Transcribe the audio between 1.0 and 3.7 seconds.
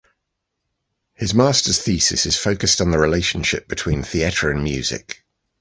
His master’s thesis is focused on the relationship